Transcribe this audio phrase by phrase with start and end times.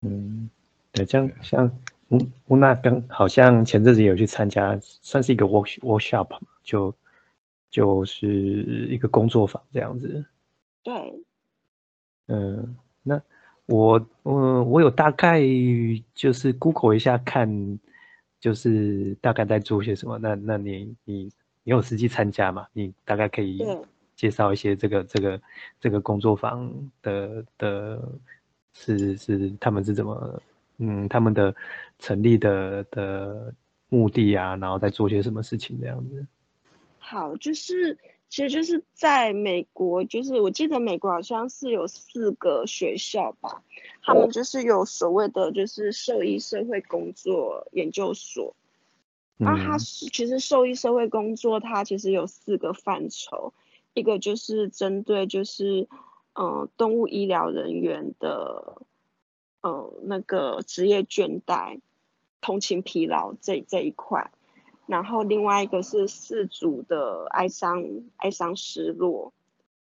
[0.00, 0.48] 嗯，
[0.92, 1.70] 对，像像
[2.08, 2.18] 乌
[2.48, 6.94] 乌娜刚好像前阵子有去参加，算是一个 work workshop 嘛，就
[7.70, 8.26] 就是
[8.88, 10.24] 一个工作坊这样子。
[10.82, 11.22] 对，
[12.28, 13.20] 嗯，那
[13.66, 15.40] 我嗯我有大概
[16.14, 17.78] 就是 Google 一下看，
[18.40, 20.18] 就是大概在做些什么。
[20.18, 21.24] 那那你你
[21.62, 22.66] 你有实际参加吗？
[22.72, 23.64] 你大概可以
[24.14, 25.40] 介绍一些这个这个
[25.80, 26.70] 这个工作坊
[27.02, 28.06] 的的，
[28.74, 30.42] 是是他们是怎么
[30.78, 31.54] 嗯他们的
[31.98, 33.54] 成立的的
[33.88, 36.26] 目的啊，然后在做些什么事情这样子。
[36.98, 37.96] 好，就是
[38.34, 43.62] 其实就是在美国，就是我记得美国好像是有四个学校吧，
[44.02, 48.56] 他们就是有所谓的就是兽医社会工作研究所。
[49.36, 53.54] 那它嗯是其实兽医社会工作，它其实有四个范畴，
[53.92, 55.86] 一个就是针对就是
[56.34, 58.82] 呃动物医疗人员的
[59.60, 61.78] 呃那个职业倦怠、
[62.40, 64.32] 同情疲劳这这一块，
[64.86, 67.84] 然后另外一个是四组的哀伤、
[68.16, 69.32] 哀伤失落，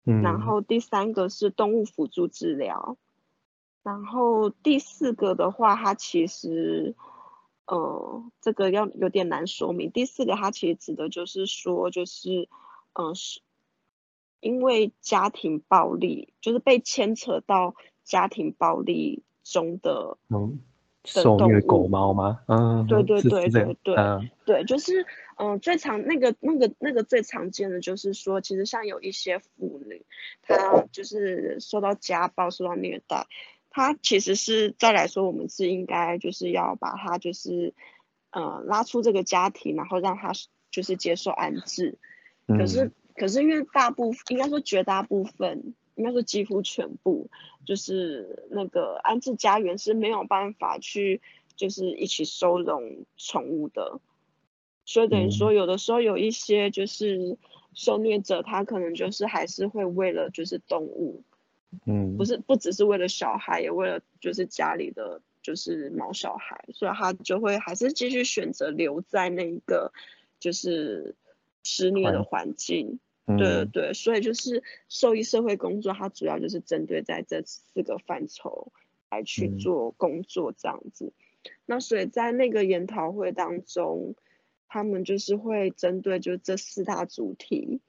[0.06, 2.98] 嗯，然后第三个是动物辅助治疗，
[3.84, 6.95] 然后第四个的话，它其实，
[7.67, 9.92] 呃，这个要有点难说明。
[9.92, 12.50] 第四个它其实指的就是说，就是，
[12.94, 13.42] 呃，是
[14.39, 20.59] 因为家庭暴力，就是被牵扯到家庭暴力中的，嗯
[21.08, 22.40] 受虐狗猫吗？
[22.48, 25.06] 嗯，对对对对对嗯对，就是，
[25.38, 30.06] 嗯、最常那个那个那个最常见的就是说，其实像有一些妇女，
[30.42, 33.26] 她就是受到家暴、受到虐待，
[33.70, 37.74] 她其实是再来说，我们是应该就是要把她就是，
[38.32, 40.34] 呃，拉出这个家庭，然后让她
[40.70, 41.98] 就是接受安置。
[42.48, 47.30] 可是嗯可是因为大部分应该说绝大部分，应该说几乎全部，
[47.66, 51.22] 就是那个安置家园是没有办法去
[51.56, 54.00] 就是一起收容宠物的，
[54.86, 57.38] 所以等于说有的时候有一些就是
[57.74, 61.24] 受虐者，他可能就是还是会为了就是动物，
[61.86, 62.16] 嗯。
[62.16, 69.92] 不是不只是为了小孩，也为了就是家里的就是毛小孩，所以他就会还是继续选择留在那一个
[70.40, 71.16] 就是
[71.64, 73.00] 施虐的环境。
[73.27, 78.71] 对对嗯对，所以就是受益社会工作，它主要就是针对在这四个范畴
[79.10, 81.11] 来去嗯做工作这样子。
[81.66, 84.16] 那所以在那个研讨会当中，
[84.67, 87.80] 他们就是会针对就这四大主题，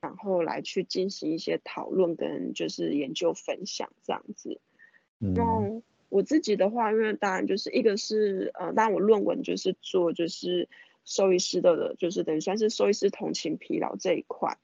[0.00, 4.60] 然后来去进行一些讨论跟就是研究分享这样子。
[5.20, 10.68] 嗯那我自己的话，因为当然就是一个是呃，当然我论文就是做就是
[11.04, 14.56] 兽医师的，就是等于算是兽医师同情疲劳这一块，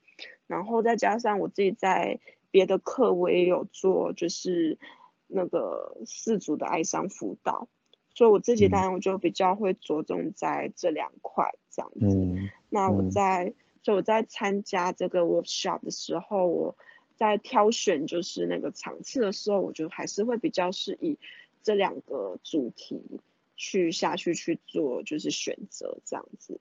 [0.47, 4.78] 然后再加上我自己在别的课我也有做，就是
[5.27, 7.69] 那个四组的哀伤辅导，
[8.15, 12.16] 所以我自己嗯当然我就比较会着重在这两块这样子。
[12.16, 16.76] 嗯那我嗯在，所以我在参加这个 workshop 的时候，我
[17.15, 21.19] 在挑选就是那个场次的时候，我就还是会比较是以
[21.62, 23.21] 这两个主题
[23.56, 26.61] 去下去去做就是选择这样子。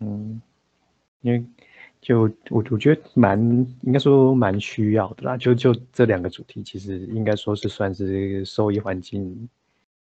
[0.00, 0.40] 嗯，
[1.20, 1.44] 因为
[2.06, 3.36] 就我我觉得蛮
[3.82, 9.48] 应该说蛮需要的啦，就就这两个主题，其实应该说是算是收益环境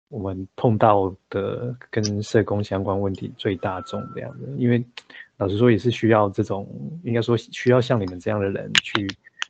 [0.09, 4.83] 我们碰到的跟社工相关问题最大众这样的，因为
[5.37, 6.67] 老实说也是需要这种
[7.03, 9.07] 应该说需要像你们这样的人去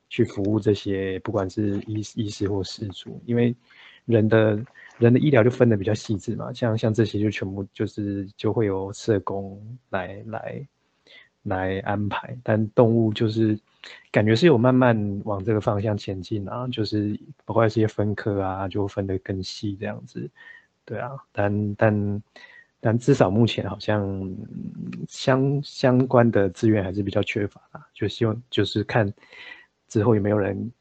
[0.10, 3.56] 去服务这些不管是医医师或事主，因为
[4.04, 4.62] 人的
[4.98, 9.58] 人的医疗就分的比较细致嘛，像像这些就全部就是就会有社工
[9.92, 10.68] 来来
[11.44, 13.58] 来安排，但动物就是
[14.12, 20.30] 感觉是有慢慢往这个方向前进啊，就是包括一些分科啊，就分得更细这样子，
[20.86, 22.24] 对啊，但但
[22.80, 24.36] 但至少目前好像
[25.08, 29.14] 相相关的资源还是比较缺乏啊，就希望就是看
[29.88, 30.72] 之后有没有人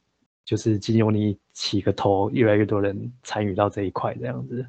[0.45, 4.67] 就是经由你起个头，越来越多人参与到这一块这样子。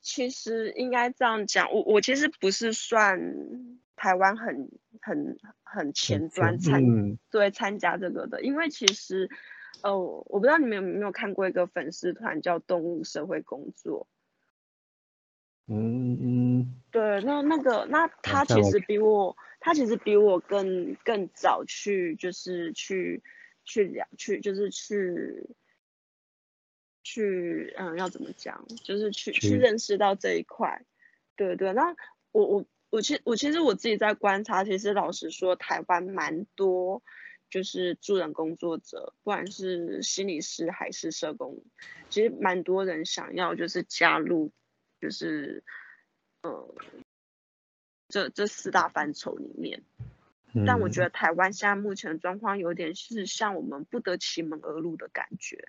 [0.00, 3.20] 其实应该这样讲，我我其实不是算
[4.02, 4.68] 台湾很
[5.00, 9.30] 很很前端参、嗯对参加这个的，因为其实
[9.84, 14.08] 呃，我不知道你们有没有看过一个粉丝团叫动物社会工作。
[15.68, 23.22] 嗯嗯对，那那个，那他其实比我，他其实比我更更早去，就是去
[23.64, 25.48] 去聊，去就是去
[27.04, 30.84] 去，嗯，要怎么讲，就是去去去认识到这一块。
[31.36, 31.94] 对对，那
[32.32, 37.02] 我我我其我其实我自己在观察，其实老实说，台湾蛮多
[37.48, 41.64] 就是助人工作者，不管是心理师还是社工，
[42.10, 44.52] 其实蛮多人想要就是加入，
[45.00, 45.64] 就是
[46.42, 46.74] 呃
[48.08, 49.82] 这这四大范畴里面。
[50.66, 55.66] 但我觉得台湾现在目前的状况有点是像我们不得其门而入的感觉，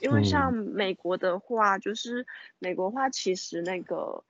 [0.00, 2.26] 因为像美国的话，就是
[2.58, 4.24] 美国话其实那个，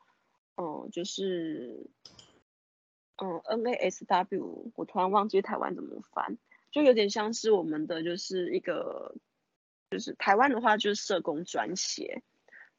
[0.57, 1.87] 嗯，就是，
[3.23, 6.37] 嗯，NASW，我突然忘记台湾怎么翻，
[6.71, 9.15] 就有点像是我们的就是一个，
[9.91, 12.23] 就是台湾的话就是社工专协，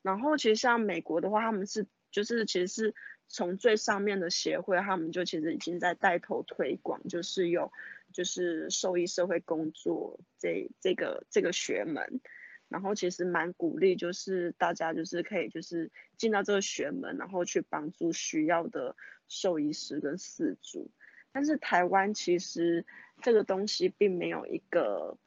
[0.02, 2.94] 然后其实像美国的话，他们是就是其实是。
[3.30, 7.72] 从最上面的协会，他们就其实已经在带头推广，就是有
[8.12, 12.22] 就是受益社会工作这这个这个学门，
[12.68, 18.96] 然后其实蛮鼓励，就是大家就是可以就是进到这个学门，然后去帮助需要的
[19.34, 20.90] 兽医师跟饲主。
[21.32, 22.86] 但是台湾其实
[23.22, 25.18] 这个东西并没有一个，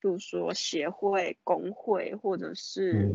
[0.00, 3.14] 比如说协会、工会，或者是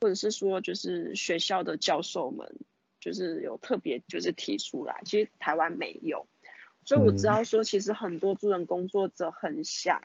[0.00, 2.56] 或者是说就是学校的教授们。
[3.00, 6.26] 就是有特别就是提出来，其实台湾没有，
[6.86, 10.00] 所以我知道说其实很多助人工作者很想，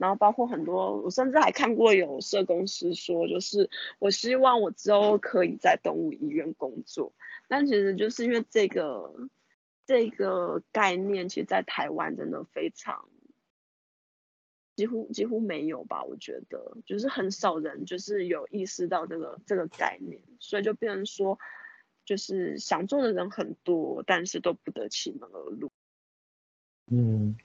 [0.00, 3.68] 然后包括很多我甚至还看过有社工师说，就是
[3.98, 7.12] 我希望我之后可以在动物医院工作，
[7.46, 9.28] 但其实就是因为这个
[9.84, 13.08] 这个概念，其实在台湾真的非常
[14.74, 21.38] 几乎几乎没有吧，我觉得就是很少人就是有意识到这个这个概念，所以就变成说。
[22.02, 25.70] 就是想做的人很多，但是都不得其门而入。
[26.90, 27.36] 嗯，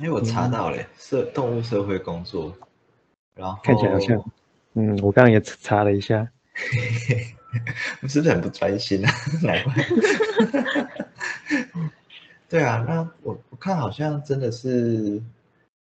[0.00, 2.54] 哎，我查到了社动物社会工作，
[3.34, 4.24] 然后看起来好像，
[4.74, 6.28] 嗯，我刚刚也查了一下，
[8.02, 9.10] 我是不是很不专心啊？
[9.42, 9.74] 难怪。
[12.48, 15.22] 对啊，那我我看好像真的是，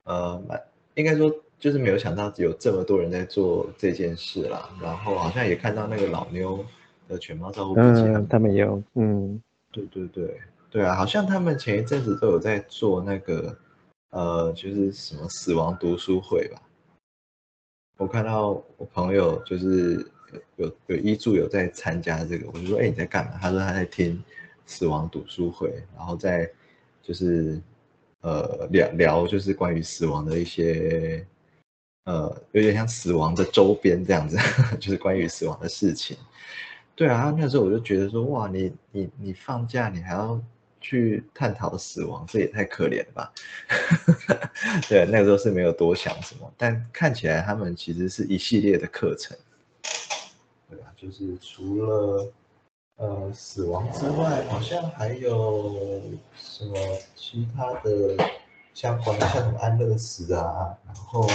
[0.05, 0.61] 呃，蛮
[0.95, 4.69] 应该说就是没有想到有这么多人在做这件事啦。
[4.83, 6.65] 然后好像也看到那个老妞。
[7.09, 9.43] 的犬猫照顾笔记，他们有，嗯，
[9.73, 13.59] 对对对对啊，好像他们前一阵子都有在做那个，
[14.11, 16.61] 呃，就是什么死亡读书会吧。
[17.97, 20.05] 我看到我朋友就是
[20.57, 23.39] 有有一助有在参加这个，我就说，哎，你在干嘛？
[23.41, 24.23] 他说他在听
[24.67, 26.51] 死亡读书会，然后在
[27.03, 27.61] 就是
[28.23, 31.27] 呃聊聊就是关于死亡的一些，
[32.05, 34.37] 呃，有点像死亡的周边这样子，
[34.81, 36.17] 就是关于死亡的事情。
[36.97, 40.41] 对啊，那时候我就觉得说，哇，你你你放假你还要
[40.81, 43.33] 去探讨死亡，这也太可怜了吧？
[44.89, 49.37] 对，那个时候是没有多想什么，但看起来他们其实是一系列的课程。
[50.69, 52.33] 对啊，就是除了
[52.97, 56.03] 呃死亡之外，好像还有
[56.37, 56.75] 什么
[57.15, 58.17] 其他的
[58.75, 61.29] 相关，像什么安乐死啊，然后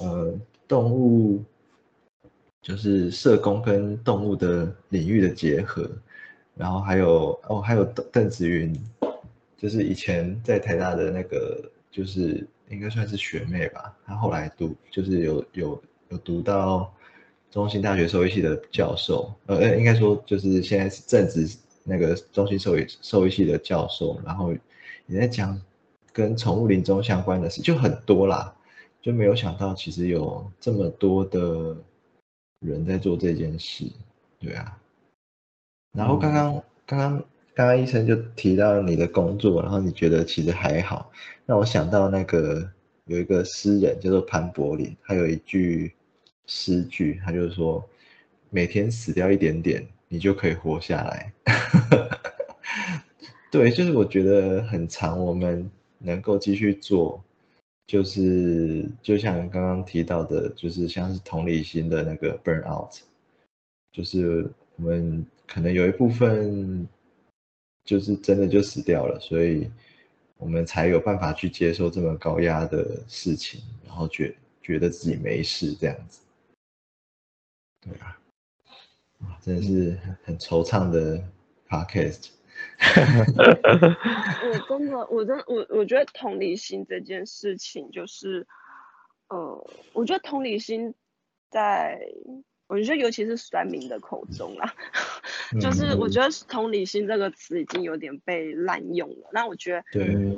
[0.00, 0.34] 呃
[0.66, 1.42] 动物。
[2.66, 5.86] 就是社工跟动物的领域的结合，
[6.56, 8.74] 然后还有哦，还有邓邓子云，
[9.56, 13.96] 就是以前在台大的那个，就是应该算是学妹吧。
[14.04, 16.92] 她后来读，就是有有有读到
[17.50, 24.52] 中心大学兽医系的教授，呃，应该说就是现在是正职那个中心兽医兽医系的教授，然后
[25.06, 25.60] 也在讲
[26.12, 28.54] 跟宠物临终相关的事，就很多啦，
[29.02, 31.76] 就没有想到其实有这么多的。
[32.60, 33.84] 人在做这件事，
[34.38, 34.80] 对啊。
[35.94, 36.52] 然后刚刚
[36.84, 37.24] 刚刚
[37.54, 41.10] 刚刚医生就提到你的工作，然后你觉得其实还好，
[41.46, 42.68] 让我想到那个
[43.06, 45.92] 有一个诗人叫做潘柏林，他有一句
[46.46, 47.82] 诗句，他就是说
[48.50, 51.32] 每天死掉一点点，你就可以活下来。
[53.52, 57.22] 对，就是我觉得很长，我们能够继续做。
[57.86, 62.90] 就是就像刚刚提到的，就是像是同理心的那个 burn out，
[63.92, 66.88] 就是我们可能有一部分
[67.84, 69.70] 就是真的就死掉了，所以
[70.36, 76.20] 我们才有办法去接受这么高压的事情，然后觉觉得自己没事这样子。
[77.80, 78.18] 对啊，
[79.42, 81.22] 真的是很很惆怅的
[81.68, 82.30] podcast。
[82.78, 88.46] 我真的，我真我我觉得同理心这件事情，就是，
[89.28, 90.94] 呃，我觉得同理心，
[91.50, 92.00] 在
[92.66, 94.74] 我觉得尤其是酸民的口中啦，
[95.60, 99.30] 就是我觉得同理心这个词已经有点被滥用了。
[99.32, 99.84] 那我觉得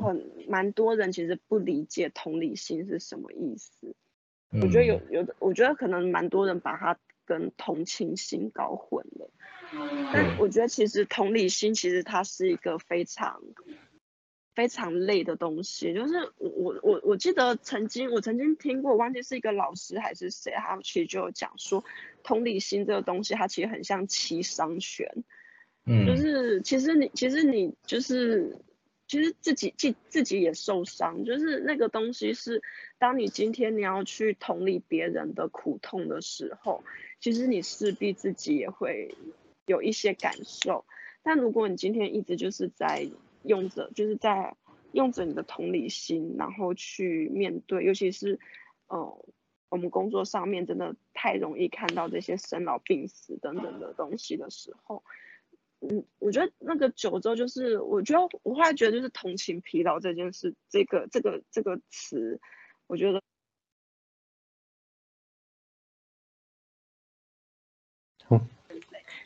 [0.02, 3.94] 很蛮多人其实不理解同理心是什么意思。
[4.52, 9.30] 我觉得有有的，我觉得可能蛮多人把它跟同情心搞混了。
[10.12, 13.42] 但我觉得其实同理心其实它是一个非常
[14.56, 15.94] 非常累的东西。
[15.94, 21.84] 就是我我我我记得曾经我曾经听过，忘记是一个老师还是谁，他其实就有讲说，
[22.24, 25.08] 同理心这个东西它其实很像七伤拳。
[25.84, 28.56] 嗯，就是其实你其实你就是
[29.06, 32.60] 其实自己自自己也受伤，就是那个东西是，
[32.98, 36.82] 当你今天你要去同理别人的苦痛的时候，
[37.20, 39.14] 其实你势必自己也会
[39.66, 40.84] 有一些感受。
[41.22, 43.08] 但如果你今天一直就是在
[43.46, 44.56] 用着，就是在
[44.92, 48.38] 用着你的同理心，然后去面对，尤其是
[48.88, 49.24] 呃
[49.68, 55.02] 我们工作上面真的太容易看到这些生老病死等等的东西的时候。
[55.80, 62.40] 嗯，我觉得那个久之后，就是我觉得我后来觉得就是同情疲劳这件事，这个这个这个词，
[62.86, 63.22] 我觉得，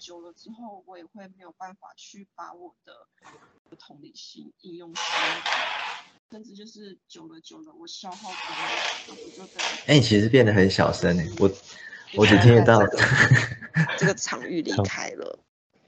[0.01, 2.93] 久了之后，我也会没有办法去把我的
[3.79, 5.05] 同理心应用上，
[6.31, 8.73] 甚至就是久了久了，我消耗光了，
[9.09, 9.63] 我就等。
[9.87, 11.51] 哎，你其实变得很小声哎，我
[12.17, 12.81] 我只听得到
[13.99, 15.39] 这个场域离开了。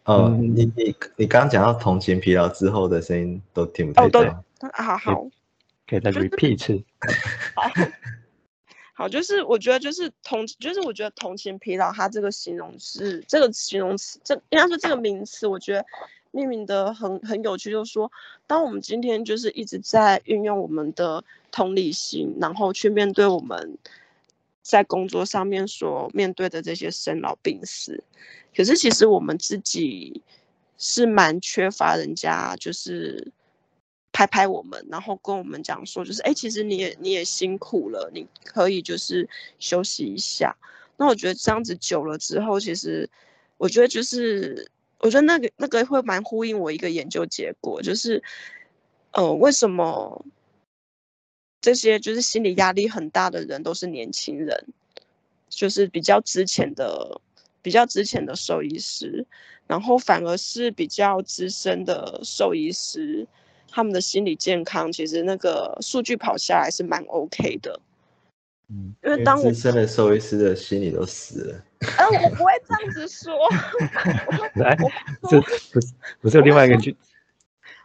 [0.04, 4.44] 哦，你你你刚刚讲到同情疲劳之后的声音都听不太到。
[4.74, 5.26] 好好，
[5.86, 6.84] 可以再 repeat 一次。
[7.56, 7.70] 好，
[9.02, 15.84] 好，就是我觉得就是同，就是我觉得同情疲劳，它这个形容词，这个形容词，这应该说这个名词，我觉得
[16.30, 18.12] 命名的很很有趣，就是说，
[18.46, 23.76] 当我们今天就是一直在运用我们的同理心，然后去面对我们
[24.62, 28.04] 在工作上面所面对的这些生老病死。
[28.54, 30.22] 可是其实我们自己
[30.78, 33.32] 是蛮缺乏人家，就是
[34.12, 39.28] 拍拍我们，然后跟我们讲说，就是哎，其实你也你也辛苦了，你可以就是
[39.58, 40.56] 休息一下。
[40.96, 43.08] 那我觉得这样子久了之后，其实
[43.56, 48.22] 我觉得就是我觉得那个那个会蛮呼应我一个研究结果，就是
[49.12, 50.24] 呃，为什么
[51.60, 54.66] 这些就是心理压力很大的人都是年轻人，
[55.48, 57.20] 就是比较之前的。
[57.64, 59.24] 比较之前的兽医师，
[59.68, 63.24] 然后反而是比较资深的兽医师，
[63.72, 67.80] 他们的心理健康其实那个数据跑下来是蛮 OK 的。
[68.68, 71.64] 嗯，因为当资深的兽医师的心理都死了。
[71.80, 73.32] 嗯，我不会这样子说。
[74.62, 74.76] 来，
[75.28, 76.94] 这不是不是有另外一个句？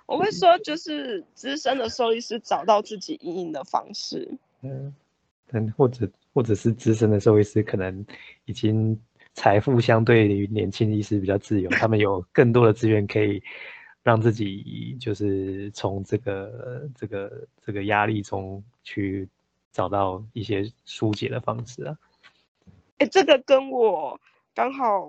[0.06, 4.30] 我会说，就是资深的兽医师找到自己阴影的方式。
[4.62, 4.94] 嗯，
[5.54, 8.06] 嗯，或者或者是资深的兽医师可能
[8.46, 9.00] 已经。
[9.40, 13.40] 财富相对于年轻医师比较自由，他们有更多的资源可以
[14.08, 19.28] 让自己就是从这个这个这个压力中去
[19.74, 21.98] 找到一些疏解的方式啊。
[23.00, 24.18] 哎，这个跟我
[24.56, 25.06] 刚好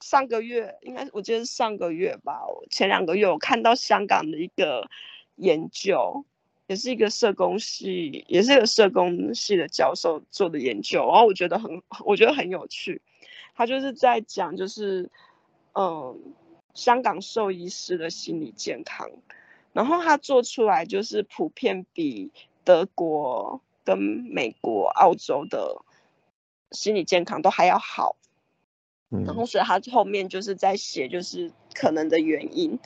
[0.00, 4.88] 上个月，应该我记得是上个月吧，前两个月我看到香港的一个
[5.36, 6.24] 研究，
[6.68, 13.02] 也是一个社工系，也是一个社工系的教授做的研究，然后我觉得很，我觉得很有趣。
[13.54, 15.10] 他就是在讲，就是，
[15.74, 16.18] 嗯，
[16.74, 19.10] 香港兽医师的心理健康，
[19.72, 22.30] 然后他做出来就是普遍比
[22.64, 25.82] 德国跟美国、澳洲的
[26.70, 28.16] 心理健康都还要好，
[29.10, 32.78] 然后所以他后面就是在写就是可能的原因，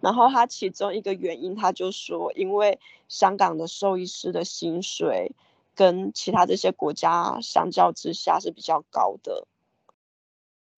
[0.00, 5.32] 然后他其中一个原因他就说，因为香港的兽医师的薪水
[5.74, 9.46] 跟其他这些国家相较之下是比较高的。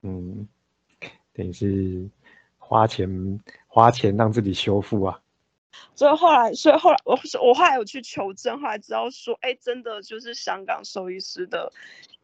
[0.03, 0.49] 嗯，
[1.33, 2.09] 等于是
[2.69, 5.21] 花钱花钱让自己修复啊。
[5.95, 11.71] 所以后来，所以后来我我后来有去求证，后来知道说，哎，真的就是香港兽医师的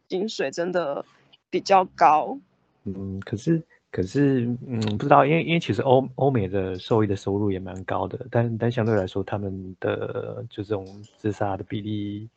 [0.08, 1.04] 薪水真的
[1.48, 2.36] 比较高。
[2.84, 10.84] 嗯，可是可是嗯，不知道，因为因为其实欧欧美的兽医的收入也蛮高的，但但相对来说，他们的就这种
[11.16, 12.28] 自杀的比例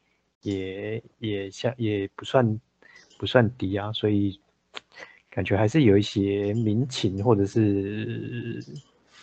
[0.42, 2.60] 也也相也不算
[3.18, 4.40] 不算低啊，所以。
[5.36, 8.64] 感觉还是有一些民情，或者是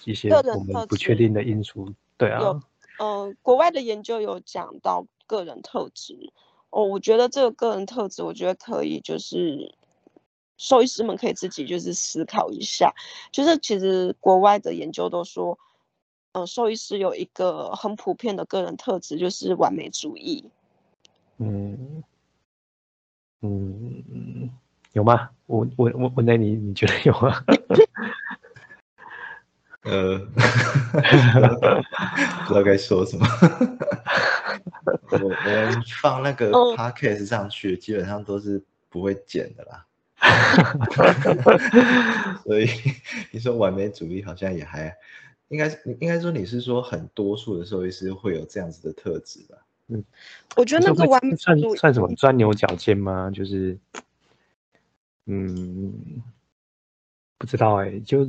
[0.05, 1.91] 一些我们不确定的因素。
[2.19, 2.63] 对啊，有，
[2.99, 6.31] 嗯，国外的研究有讲到个人特质。
[6.69, 9.75] 哦，我觉得这个个人特质，我觉得可以，就是
[10.59, 12.93] 兽医师们可以自己就是思考一下。
[13.31, 15.59] 就是其实国外的研究都说，
[16.33, 20.45] 嗯，兽医师有一个很普遍的个人特质，就是完美主义。
[21.39, 22.05] 嗯
[23.41, 24.51] 嗯。
[24.93, 25.29] 有吗？
[25.47, 27.45] 我我我问在你，你觉得有吗？
[29.85, 30.17] 呃，
[32.47, 33.27] 不知道该说什么。
[35.11, 39.85] 我我们放那个 podcast 上去，基本上都是不会剪的啦。
[42.45, 42.69] 所以
[43.33, 44.97] 你说完美主义好像也还
[45.49, 45.67] 应该
[45.99, 49.57] 应该说你是说很多数的兽医师会有这样子的特质吧？
[49.89, 50.05] 嗯，
[50.57, 53.29] 我觉得那个完美算主义算什么钻牛角尖吗？
[53.35, 53.77] 就是，
[55.27, 56.23] 嗯，
[57.39, 58.29] 不知道哎、就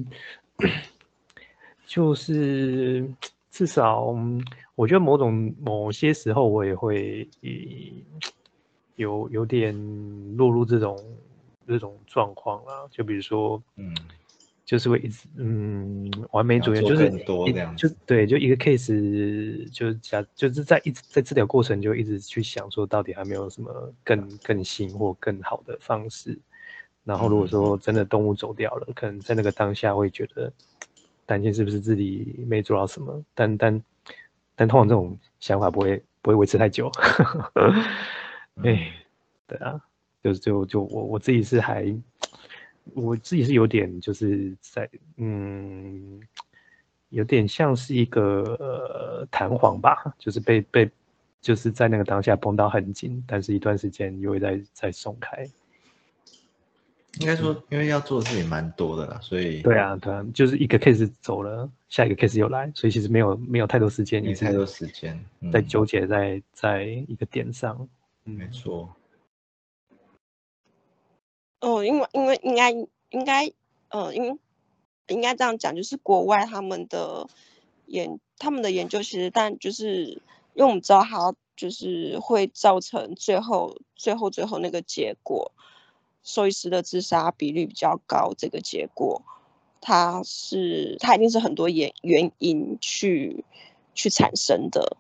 [1.85, 3.07] 就是
[3.51, 4.43] 至少，嗯
[4.75, 7.50] 我觉得某种某些时候我也会呃
[8.95, 9.75] 有有点
[10.38, 11.03] 落入这种
[11.67, 12.88] 这种状况啦。
[12.89, 13.93] 就比如说，嗯，
[14.65, 26.39] 就是会一直嗯，完美主义就是多一这样就对，就一个 case 就假就是在一直在治疗过程就一直去想说，到底还没有什么更更新或更好的方式。
[27.03, 30.51] 然后如果嗯说真的动物走掉了，可能在那个当下会觉得
[31.25, 33.83] 担心是不是自己没做到什么，但但
[34.55, 36.91] 但通常这种想法不会不会维持太久。
[38.63, 38.93] 哎，
[39.48, 39.81] 对啊，
[40.24, 41.93] 就就就我我自己是还，
[42.93, 46.22] 我自己是有点就是在嗯，
[47.10, 50.89] 有点像是一个呃弹簧吧，就是被被
[51.41, 55.45] 就是在那个当下绷到很紧，但是一段时间又会再再松开。
[57.20, 67.88] 应该说因为要做的事情蛮多的啦，所以对啊，对啊，就是一个 case 走了，下一个 case 又来，所以其实没有没有太多时间，一直没太多时间，嗯在纠结在在一个点上。
[68.25, 68.96] 嗯，没错，
[71.60, 73.51] 哦，因为因为应该应该
[73.89, 74.38] 呃，因为
[75.08, 77.27] 应该这样讲，就是国外他们的
[77.86, 85.51] 研他们的研究，其实但就是因为我们知道它就是会造成最后最后最后那个结果，
[86.24, 89.22] 兽医师的自杀比率比较高，这个结果
[89.82, 93.44] 它是它一定是很多原原因去
[93.94, 94.98] 去产生的。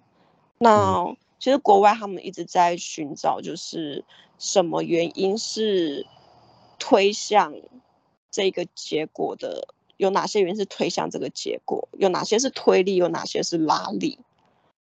[0.57, 4.03] 那其实国外他们一直在寻找，就是
[4.37, 6.05] 什么原因是
[6.79, 7.53] 推向
[8.31, 14.19] 这个结果的，有哪些原因是推向这个结果，有哪些是推力，有哪些是拉力。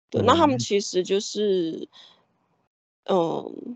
[0.09, 1.89] 对，那他们嗯其实就是，
[3.05, 3.75] 嗯，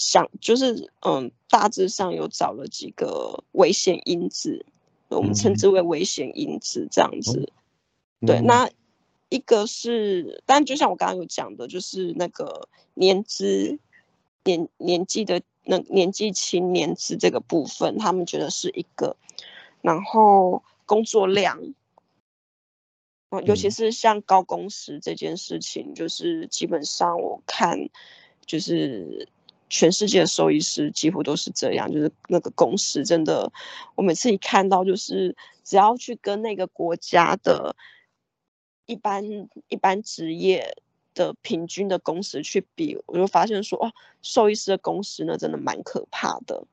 [0.00, 4.64] 想就是嗯，大致上有找了几个危险因子，
[5.08, 5.54] 我们称嗯。
[5.54, 7.52] 之为危险因子这样子。
[8.26, 8.70] 对，嗯那
[9.28, 13.78] 一个是，但就像我刚刚有讲的，就是那个年资、
[14.42, 19.16] 年年纪的那年纪轻年资这个部分，他们觉得是一个，
[19.82, 21.74] 然后工作量，
[23.28, 23.70] 哦，尤其嗯。
[23.70, 27.88] 是像高工时这件事情，就是基本上我看，
[28.46, 29.28] 就是
[29.70, 33.50] 全世界的兽医师几乎都是这样，就是那个工时真的，
[33.94, 37.74] 我每次一看到，就是只要去跟那个国家的
[38.86, 39.24] 一般
[39.68, 40.76] 一般职业
[41.14, 46.66] 的平均的工时去比，我就发现说，哦，兽医师的工时呢，真的蛮可怕的。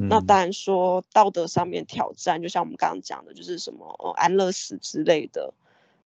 [0.00, 5.52] 那嗯当然说道德上面挑战，就像我们刚刚讲的，就是什么哦安乐死之类的，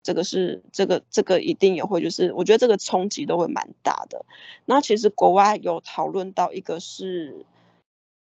[0.02, 4.24] 这个是这个这个一定也会，就是我觉得这个冲击都会蛮大的。
[4.64, 7.44] 那其实国外有讨论到一个是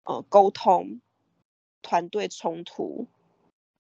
[0.05, 1.01] 呃沟通、
[1.83, 3.07] 团队冲突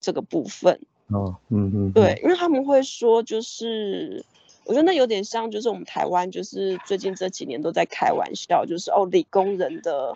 [0.01, 4.25] 这个部分，哦，嗯嗯，对，因为他们会说，就是
[4.65, 10.15] 我觉得那有点像，就是我们台湾就是最近这几年都在开玩笑，就是哦理工人的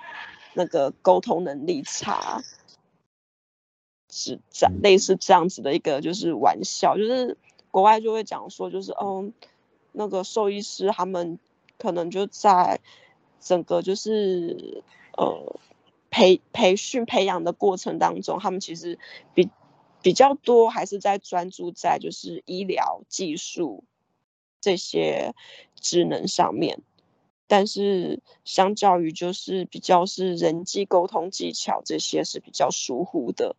[0.55, 2.43] 那个沟通能力差，
[4.13, 7.37] 是这样类似这样子的一个就是玩笑，就是
[7.71, 9.33] 国外就会讲说，就是嗯
[9.93, 11.39] 那个兽医师他们
[11.79, 12.81] 可能就在
[13.41, 14.83] 整个就是
[15.17, 15.57] 呃
[16.11, 18.99] 培培训培养的过程当中，他们其实
[19.35, 19.49] 比
[20.03, 23.85] 比较多还是在专注在就是医疗技术
[24.61, 25.35] 这些
[25.75, 26.83] 职能上面，
[27.47, 33.57] 但是相较于就是比较是人际沟通技巧这些是比较疏忽的。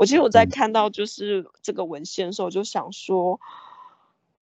[0.00, 0.48] 我其实我在嗯。
[0.48, 3.38] 看到就是这个文献的时候，就想说，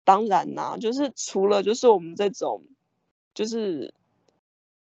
[0.05, 2.63] 当然啦、就是除了就是我们这种
[3.33, 3.93] 就是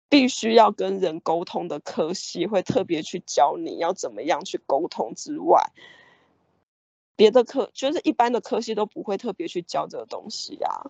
[0.08, 5.74] 必须要跟人沟通的科系会特别去教你要怎么样去沟通之外，
[7.18, 10.90] 别的科就是一般的科系都不会特别去教这个东西啊。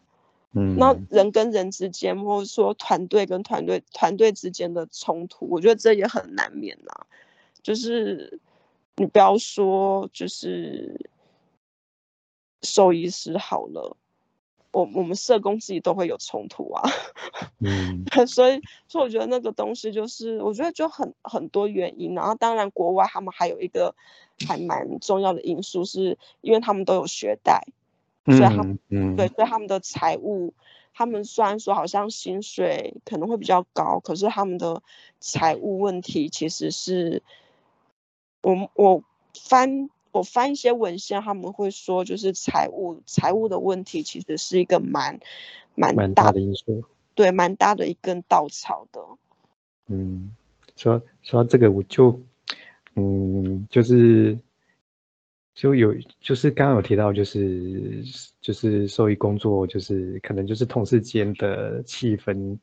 [0.51, 7.07] 嗯，那人跟人之间，或者说团队跟团队团队之间的冲突，我觉得这也很难免呐、
[7.63, 8.39] 就是
[8.97, 11.09] 你不要说就是
[12.61, 13.97] 兽医师好了，
[14.71, 16.81] 我我们社工自己都会有冲突啊。
[17.59, 22.15] 嗯 所以，所以我觉得那个东西就是，我觉得就很很多原因。
[22.15, 23.93] 然后，当然国外他们还有一个
[24.47, 27.61] 还蛮重要的因素，是因为他们都有学贷，
[28.25, 30.53] 所以他们嗯嗯，对，所以他们的财务
[30.93, 34.81] 他们虽然说好像薪水可能会比较高，可是他们的
[35.19, 37.21] 财务问题其实是，
[38.45, 39.03] 我我
[39.33, 45.19] 翻我翻一些文献，他们会说就是财务财务的问题其实是一个蛮
[45.73, 46.83] 蛮大的因素，
[47.15, 49.01] 对，蛮大的一根稻草的。
[49.87, 50.35] 嗯，
[50.75, 52.21] 说说到这个，我就
[52.95, 54.37] 嗯就是。
[55.55, 58.03] 就有就是刚刚有提到，就是
[58.41, 62.57] 就是兽医工作，就是可能就是同事间的气氛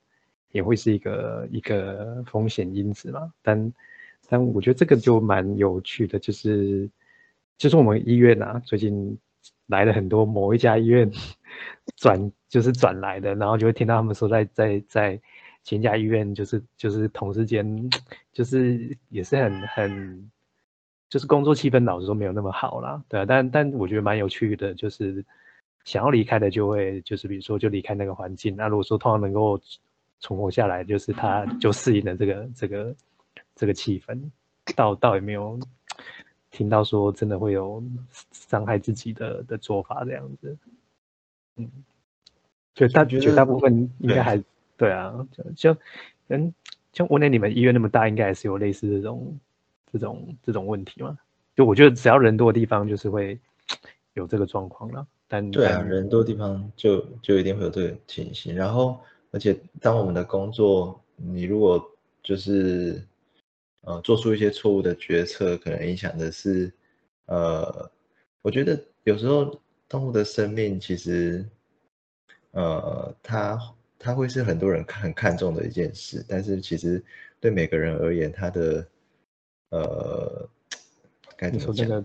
[0.50, 3.32] 也会是一个一个风险因子嘛。
[3.40, 3.72] 但
[4.32, 6.88] 但我觉得这个就蛮有趣的，就是
[7.58, 9.18] 就是我们医院啊，最近
[9.66, 11.10] 来了很多某一家医院
[11.96, 15.20] 转就是转来的，然后就会听到他们说在在在
[15.62, 17.90] 前家医院就是就是同事间
[18.32, 20.30] 就是也是很很。
[21.12, 25.22] 就是工作气氛老实说没有那么好啦，对啊，但但我觉得蛮有趣的，就是
[25.84, 29.60] 想要离开的就会就是比如说就离开那个环境，那如果说通常能够
[30.20, 32.96] 存活下来，就是他就适应了这个这个
[33.54, 34.20] 这个气氛，
[34.76, 35.58] 倒倒也没有
[36.50, 37.82] 听到说真的会有
[38.32, 40.56] 伤害自己的的做法这样子，
[41.56, 41.70] 嗯，
[42.74, 44.42] 就大绝大部分应该还
[44.76, 45.76] 对啊，就
[46.28, 46.52] 嗯
[46.92, 49.38] 像我那你们医院那么大，应该还是有类似这种。
[49.92, 51.18] 这种这种问题嘛，
[51.54, 53.38] 就我觉得只要人多的地方，就是会
[54.14, 55.06] 有这个状况了。
[55.28, 58.56] 但对啊，人多的地方就就一定会有这个情形。
[58.56, 58.98] 然后，
[59.32, 61.78] 而且当我们的工作，你如果
[62.22, 63.06] 就是
[63.82, 66.72] 呃做出一些错误的决策，可能影响的是
[67.26, 67.90] 呃，
[68.42, 71.44] 我觉得有时候动物的生命其实
[72.50, 73.58] 呃，它
[73.98, 77.02] 它会是很多人很看重的一件事，但是其实
[77.40, 78.86] 对每个人而言，它的
[79.70, 80.48] 呃，
[81.36, 82.04] 该怎么讲？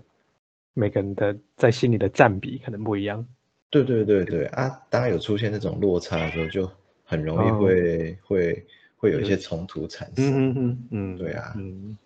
[0.74, 3.26] 每个人的在心里的占比可能不一样。
[3.70, 4.70] 对对对对啊！
[4.88, 6.70] 当有出现那种落差的时候，就
[7.04, 8.66] 很容易会会
[8.98, 10.26] 会有一些冲突产生。
[10.26, 11.96] 嗯嗯嗯，对啊，嗯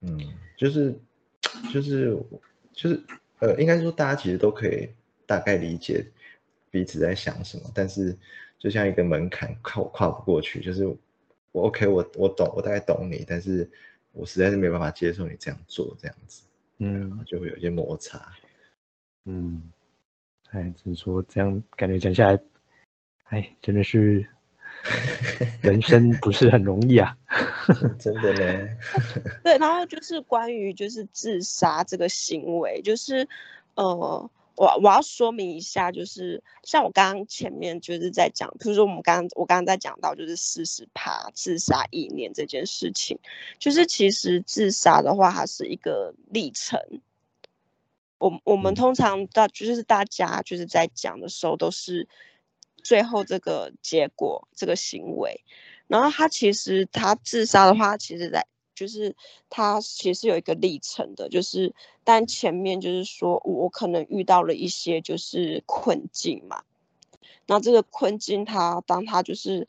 [0.00, 0.18] 嗯，
[0.56, 0.98] 就是
[1.70, 2.18] 就是
[2.72, 2.98] 就是
[3.40, 4.88] 呃，应该说大家其实都可以
[5.26, 6.02] 大概理解
[6.70, 8.16] 彼此在想什么，但是
[8.58, 10.86] 就像一个门槛跨跨不过去，就是
[11.52, 13.70] 我 OK，我我懂，我大概懂你，但是。
[14.16, 16.44] 我实在是没办法接受你这样做，这样子，
[16.78, 18.32] 嗯，就会有一些摩擦，
[19.24, 19.60] 嗯，
[20.50, 22.40] 哎，只能说这样感觉讲下来，
[23.24, 24.24] 哎，真的是
[25.62, 27.16] 人生不是很容易啊，
[27.98, 28.68] 真的呢。
[29.42, 33.28] 对，然后就是关于就是自杀这个行为，就是
[33.74, 34.30] 呃。
[34.56, 43.18] 我我要说明一下，就是像我刚刚前面就是在讲，比如说我们刚刚我刚刚在讲到就是四十趴自杀意念这件事情，
[43.58, 46.78] 就是其实自杀的话，它是一个历程。
[48.18, 52.06] 我我们通常大就是大家就是在讲的时候，都是
[52.84, 55.42] 最后这个结果这个行为，
[55.88, 58.46] 然后他其实他自杀的话，其实在。
[58.76, 59.14] 就是
[59.50, 66.64] 他其实有一个历程的，就是但前面就是说我可能遇到了一些就是困境嘛，
[67.46, 69.68] 那这个困境他当他就是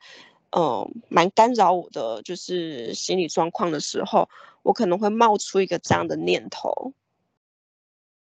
[0.49, 4.28] 嗯蛮干扰我的就是心理状况的时候，
[4.63, 6.93] 我可能会冒出一个这样的念头，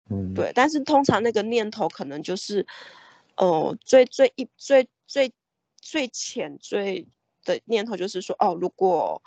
[0.09, 2.65] 嗯，对，但是通常那个念头可能就是
[3.38, 5.34] 呃最最一最最
[5.80, 7.08] 最浅最
[7.43, 9.21] 的念头就是说哦如果。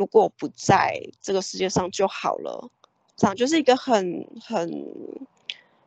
[0.00, 2.70] 如果不在这个世界上就好了，
[3.16, 4.70] 这样就是一个很很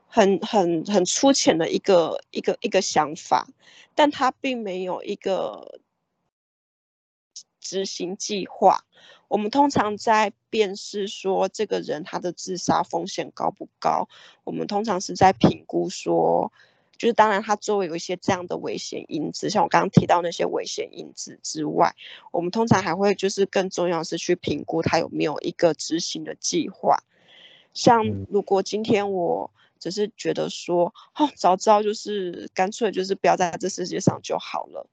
[0.06, 3.48] 很很很粗浅的一个一个一个想法，
[3.96, 5.80] 但他并没有一个
[7.62, 8.84] 执行计划。
[9.30, 14.10] 我们通常在辨识说这个人他的自杀风险高不高，
[14.44, 16.52] 我们通常是在评估说。
[17.02, 21.96] 就是当然，它周围有一些这样的危险因子，像我刚刚提到那些危险因子之外，
[22.30, 27.00] 我们通常还会就是更重要是去评估他有没有一个执行的计划。
[27.74, 34.86] 像如果今天我只是觉得说，哦，早知道就是干脆就是不要在这世界上就好了。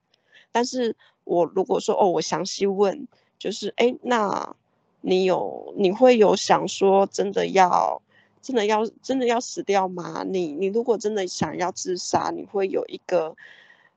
[0.51, 3.07] 但是我如果说，哦，我详细问，
[3.39, 4.57] 就是，哎，那
[5.03, 8.01] 你有你会有想说真的要？
[8.49, 10.25] 真的要真的要死掉吗？
[10.27, 13.37] 你你如果真的想要自杀，你会有一个，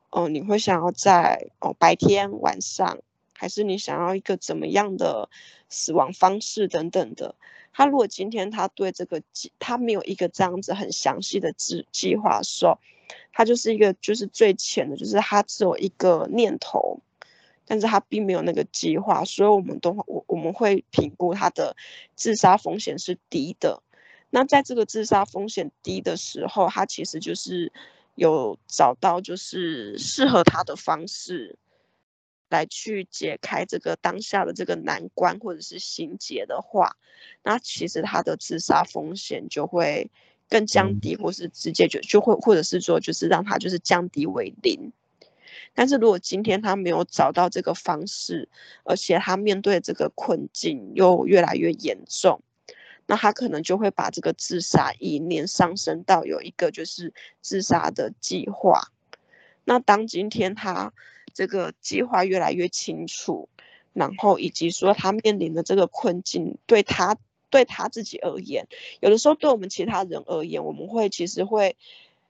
[0.09, 2.99] 哦，你会想要在哦白天晚上，
[3.33, 5.29] 还是你想要一个怎么样的
[5.69, 7.33] 死亡方式等等的？
[7.71, 12.77] 他如果今天他对这个计他没有一个这样子很详细的计计划的时候，
[13.31, 16.99] 他就是一个就是最浅的，就是他只有一个念头，
[17.65, 21.73] 但是他并没有那个计划，所以我们都我我们会评估他的
[22.17, 23.81] 自杀风险是低的。
[24.31, 27.71] 那在这个自杀风险低的时候，他其实就是
[28.15, 31.57] 有找到就是适合他的方式，
[32.49, 36.95] 来去解开这个当下的这个难关或者是心结的话，
[37.43, 40.09] 那其实他的自杀风险就会
[40.49, 44.91] 更降低，或是直接就就会或者是说就是让他就是降低为零。
[45.73, 48.47] 但是如果今天他没有找到这个方式，
[48.83, 52.41] 而且他面对这个困境又越来越严重。
[53.07, 58.91] 那他可能就会把这个自杀意念上升到有一个就是自杀的计划。
[59.65, 60.93] 那当今天他
[61.33, 63.49] 这个计划越来越清楚，
[63.93, 67.17] 然后以及说他面临的这个困境，对他
[67.49, 68.67] 对他自己而言，
[69.01, 71.75] 有的时候对我们其他人而言，我们会其实会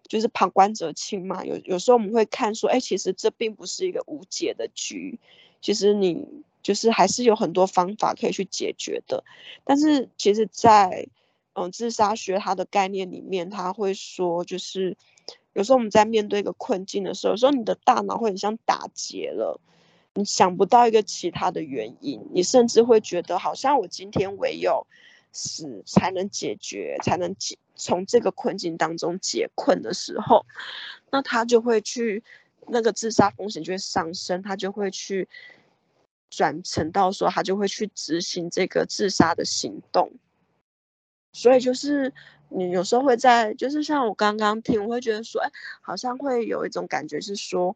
[0.07, 1.45] 就是旁观者清嘛。
[1.45, 5.19] 有有时候我们会看说，哎，其实这并不是一个无解的局，
[5.61, 6.43] 其实你。
[6.63, 9.23] 就是还是有很多方法可以去解决的，
[9.63, 11.07] 但是其实，在
[11.53, 14.95] 嗯自杀学它的概念里面，他会说，就是
[15.53, 19.59] 有时候我们在面对一个困境的时候，有时候你的大脑会很像打结了，
[20.13, 24.85] 你想不到一个其他的原因，你甚至会觉得好像我今天唯有
[25.31, 30.45] 死才能解决，才能解从这个困境当中解困的时候，
[31.09, 32.23] 那他就会去
[32.67, 35.27] 那个自杀风险就会上升，他就会去。
[36.31, 40.11] 转成到说他就会去执行这个自杀的行动，
[41.33, 42.13] 所以就是
[42.49, 47.75] 你有时候会在，就是像我刚刚听，我会觉得说，哎，好像会有一种感觉是说，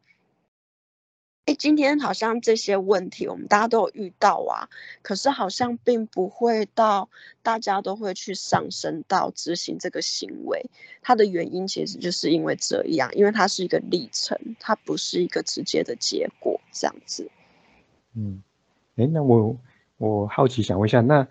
[1.44, 4.68] 哎，今天好像这些问题我们大家都有遇到啊，
[5.02, 7.08] 可是好像并不会到
[7.42, 10.64] 大家都会去上升到执行这个行为，
[11.02, 17.30] 它的原因其实就是因为这样，因为它是一个历程，它不是一个直接的结果，这样子。
[18.18, 18.42] 嗯，
[18.96, 19.54] 哎，那我
[19.98, 21.28] 我好奇想问一下，那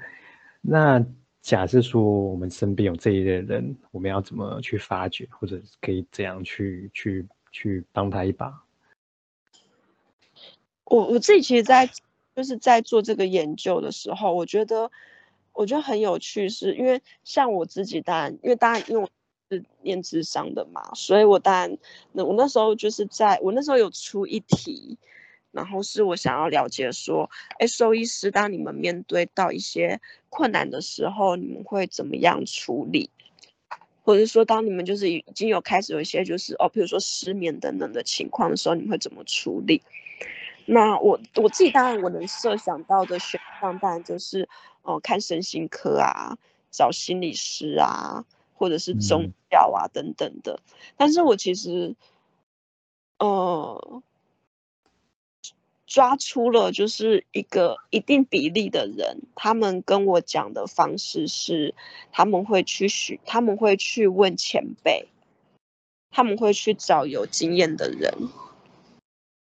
[0.61, 1.03] 那
[1.41, 8.63] 假设说我们身边有这一类人，我们要怎么去发掘，或者可以怎样去去去帮他一把？
[10.83, 11.89] 我我自己其实，在
[12.35, 14.91] 就是在做这个研究的时候，我觉得
[15.51, 19.09] 我觉得很有趣，是因为像我自己，当然因为当然因为我
[19.49, 21.75] 是念智商的嘛，所以我当然
[22.11, 24.99] 那我那时候就是在我那时候有出一题。
[25.55, 33.09] 然后是我想要了解说，哎，兽医师，当你们面对到一些困难的时候，你们会怎么样处理？
[34.03, 39.81] 或者说，当你们就是已经有开始有一些就是哦，比如说失眠等等的情况的时候，你们会怎么处理？
[40.65, 44.49] 那我我自己当然我能设想到的选项，当然就是
[44.81, 46.37] 哦，看身心科啊，
[46.69, 50.59] 找心理师啊，或者是宗教啊等等的。
[50.97, 51.95] 但是我其实，
[53.19, 54.03] 呃。
[55.87, 61.75] 抓出了就是一个一定比例的人，他们跟我讲的方式是，
[62.11, 65.07] 他们会去许，他们会去问前辈，
[66.09, 68.11] 他们会去找有经验的人。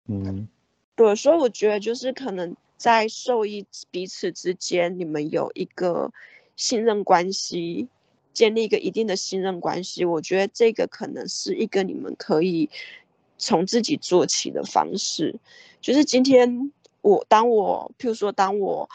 [0.08, 0.48] 嗯，
[0.96, 6.12] 对，所以我觉得就是可能在受益彼此之间，你们有一个
[6.56, 7.88] 信任关系，
[8.32, 12.70] 建立一个一定的信任关系，我觉得这个可能是一个你们可以。
[13.42, 15.34] 从自己做起的方式，
[15.80, 18.88] 就是今天我当我譬如说，当我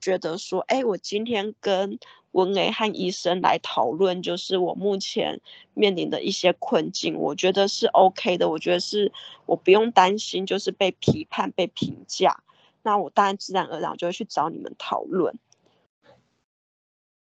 [0.00, 1.98] 觉得说，哎，我今天跟
[2.32, 5.42] 文雷和医生来讨论，就是我目前
[5.74, 9.12] 面临的一些困境，我觉得是 OK 的，我觉得是
[9.44, 12.42] 我不用担心，就是被批判、被评价，
[12.82, 15.38] 那我当然自然而然就会去找你们讨论。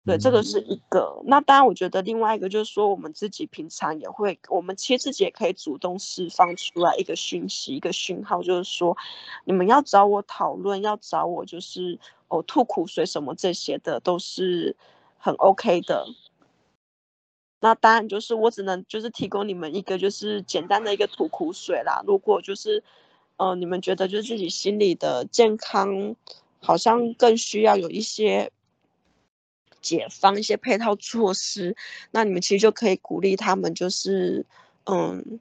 [0.07, 1.21] 对，这个是一个。
[1.25, 8.97] 那当然，我觉得另外一个就是说，我们自己平常也会，我们其实自己也可以主动释放出来一个讯息、一个讯号，就是说，
[9.45, 14.77] 你们要找我讨论，要找我就是哦吐苦水什么这些的，都是
[15.19, 16.07] 很 OK 的。
[17.61, 22.05] 那当然就是我只能就是提供你们一个就是简单的一个吐苦水啦。
[22.07, 22.85] 如果就是
[23.38, 26.14] 呃你们觉得就是自己心理的健康
[26.61, 28.53] 好像更需要有一些。
[29.87, 31.77] 解放一些配套措施，
[32.11, 34.44] 那你们其实就可以鼓励他们，就是
[34.85, 35.38] 嗯，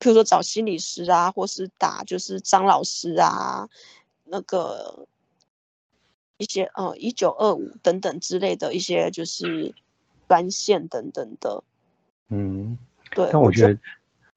[0.00, 3.68] 譬如说找心理师啊，或是打就是张老师啊，
[4.24, 5.06] 那个
[6.38, 9.72] 一些呃一九二五等等之类的一些就是
[10.26, 11.62] 专线等等的。
[12.30, 12.76] 嗯，
[13.12, 13.28] 对。
[13.30, 13.78] 但我觉得，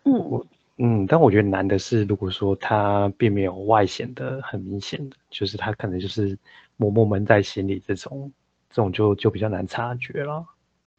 [0.03, 0.45] 嗯，我
[0.77, 6.37] 嗯，但我觉得难的是，如果说他并没有外显的很明显的，就是他可能就是
[6.75, 8.31] 默默闷在心里这种。
[8.69, 10.45] 这种就就比较难察觉了，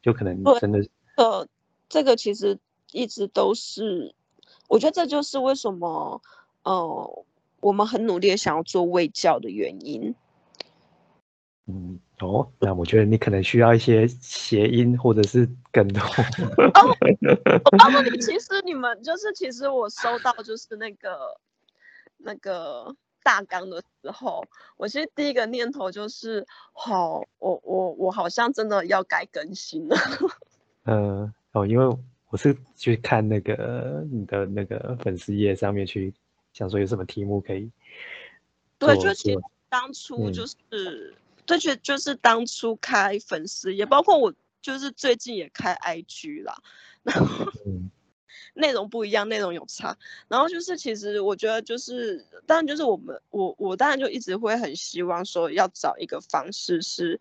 [0.02, 0.80] 就可能真的
[1.16, 1.46] 呃，
[1.88, 2.58] 这个其实
[2.92, 4.14] 一直都是，
[4.68, 6.22] 我觉得这就是为什么
[6.62, 7.24] 呃，
[7.60, 10.14] 我们很努力想要做卫教的原因。
[11.66, 16.00] 嗯，哦，那我觉得你可能需要一些谐音或者是梗我
[16.70, 21.38] 告诉你，其实你们就是，其实我收到就是那个
[22.16, 24.44] 那个大纲的时候，
[24.76, 29.96] 我其实第一个念头就是，好，我我我好像真的要该更新了。
[30.84, 31.96] 嗯， 哦，因为
[32.30, 36.12] 我是去看那个你的那个粉丝页上面去
[36.52, 37.70] 想说有什么题目可以
[38.78, 40.32] 对，就其实做当初嗯。
[40.32, 46.54] 就是，对，就就是当初开粉丝页，包括我就是最近也开 IG 啦，
[47.02, 47.90] 然后嗯
[48.58, 49.96] 内容不一样，内容有差。
[50.26, 57.20] 然后就是其实我觉得就是，当然就是我们我我当然就一直会很希望说要找一个方式是，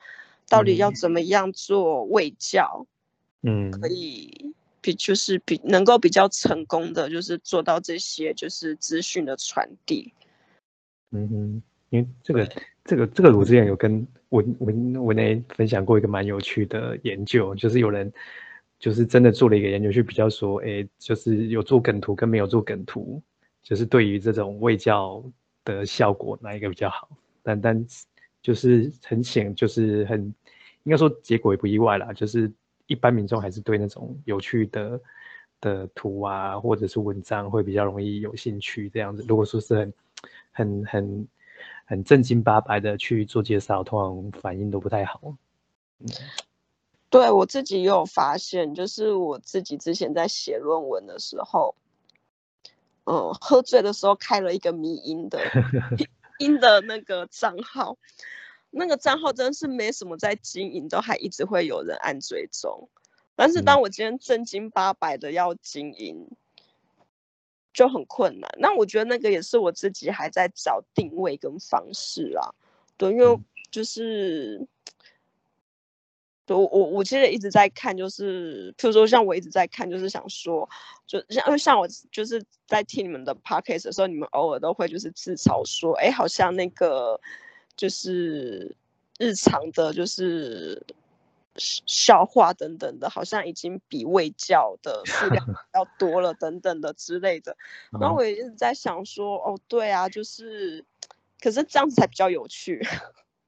[0.50, 2.86] 到底要嗯怎么样做卫教，
[3.44, 10.12] 嗯可以比就是比能够比较成功的就是做到这些就是资讯的传递。
[11.12, 12.52] 嗯哼，因为这个
[12.84, 18.12] 这个这个我之前有跟文文文内分享过一个蛮有趣的研究，就是有人
[18.80, 23.22] 就是真的做了一个研究，去比较说，诶，就是有做梗图跟没有做梗图，
[23.64, 25.24] 就是对于这种卫教
[25.66, 27.10] 的效果哪一个比较好？
[27.42, 27.88] 但但
[28.42, 30.22] 就是很显，就是很
[30.84, 32.52] 应该说结果也不意外啦，就是
[32.86, 35.02] 一般民众还是对那种有趣的
[35.60, 39.26] 的图啊，或者是文章会比较容易有兴趣这样子。
[39.28, 39.94] 如果说是很
[40.52, 41.28] 很很
[41.86, 45.36] 很正经八百的去做介绍，通常反应都不太好。
[47.10, 51.74] 对我自己也有发现，就是我自己之前在写论文的时候，
[53.06, 55.40] 嗯，喝醉的时候开了一个迷音的
[55.98, 56.06] 迷
[56.40, 57.98] 音的那个账号，
[58.72, 62.90] 那个账号真是没什么在经营，都还一直会有人按追踪。
[63.38, 66.28] 但是当我今天正经八百的要经营，
[67.72, 68.50] 就很困难。
[68.60, 72.54] 那我觉得那个也是我自己还在找定位跟方式啊。
[72.98, 74.68] 对，因为嗯就是。
[76.48, 80.68] 对我我我其实一直在看，就是譬如说像我一直在看，就是想说，
[81.06, 87.20] 就像因为像我就是在听你们的 podcast 的时候，你们偶尔都会就是自嘲说，哎，好像那个
[87.76, 88.74] 就是
[89.20, 90.82] 日常的，就是
[91.58, 97.58] 笑话等等的，好像已经比卫教的 数量要多了等等的之类的。
[98.00, 100.86] 然后我也一直在想说，哦，对啊，就是，
[101.42, 102.82] 可是这样子才比较有趣。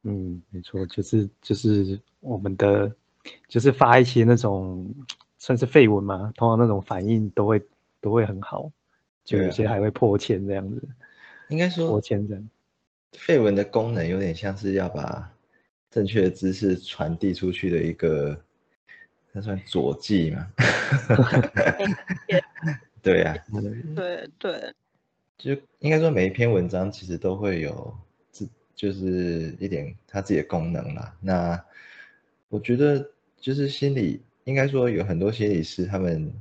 [0.03, 2.91] 嗯，没错，就是就是我们的，
[3.47, 4.89] 就是发一些那种
[5.37, 7.61] 算是绯闻嘛，通常那种反应都会
[7.99, 8.71] 都会很好，
[9.23, 10.81] 就有些还会破千这样子，
[11.49, 12.49] 应该破说千这样。
[13.13, 15.29] 绯闻的功能有点像是要把
[15.89, 18.39] 正确的知识传递出去的一个，
[19.31, 20.47] 那算佐剂嘛？
[23.01, 23.61] 对呀、啊
[23.95, 24.73] 对对，
[25.37, 27.93] 就应该说每一篇文章其实都会有自
[28.79, 31.13] 就是一点它自己的功能啦。
[31.19, 31.61] 那
[32.47, 36.31] 我觉得就是心理应该说有很多心理师他们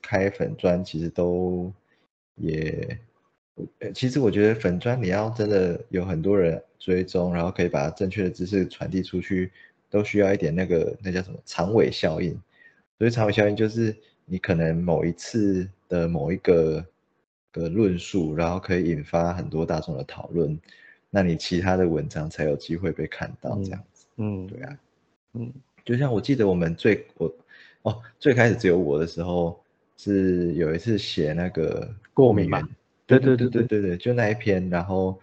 [0.00, 1.70] 开粉砖其实都
[2.36, 2.98] 也，
[3.94, 9.52] 其实我觉得粉砖你要真的有很多人追踪，然后可以把正确的知识传递出去，
[9.90, 12.40] 都需要一点那个那叫什么长尾效应。
[12.96, 16.82] 所以长尾效应就是你可能某一次的某一个
[17.52, 20.58] 的论述，然后可以引发很多大众的讨论，
[21.16, 24.04] 那你其他的文章才有机会被看到这样子。
[24.18, 24.78] 嗯，对啊，
[25.32, 25.50] 嗯
[25.82, 27.34] 就像我记得我们最我
[27.84, 29.58] 哦最开始只有我的时候，
[29.96, 32.68] 是有一次写那个过敏嘛源，
[33.06, 35.18] 对对对对对对对，就那一篇，然后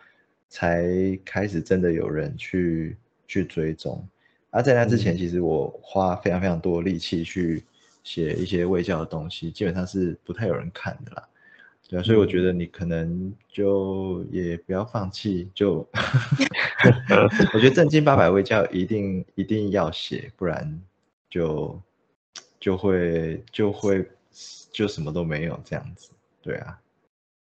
[0.49, 0.83] 才
[1.23, 4.03] 开始真的有人去去追踪。
[4.49, 7.63] 而、在那之前，嗯其实我花非常非常多力气去
[8.03, 11.29] 写一些卫教的东西，基本上是不太有人看的啦。
[11.89, 15.87] 对啊，所以我觉嗯得你可能就也不要放弃，就
[17.53, 20.81] 我觉得正经八百位教一定一定要写，不然
[21.29, 21.79] 就
[22.59, 24.05] 就会就会
[24.71, 26.09] 就什么都没有这样子。
[26.41, 26.79] 对啊，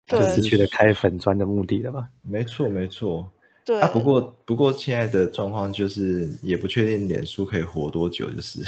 [0.06, 2.08] 就对失去了开粉砖的目的了吧？
[2.22, 3.30] 没错没错。
[3.64, 8.60] 对啊，不过不过现在的状况就是也不确定脸书可以活多久，就是